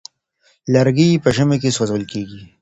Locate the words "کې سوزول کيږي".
1.61-2.41